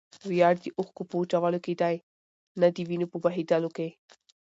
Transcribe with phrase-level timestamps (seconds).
[0.29, 1.95] ویاړ د اوښکو په وچولو کښي دئ؛
[2.61, 3.89] نه دوینو په بهېودلو کښي.